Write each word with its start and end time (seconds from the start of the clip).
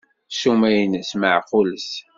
Ssuma-nnes 0.31 1.11
meɛqulet. 1.19 1.89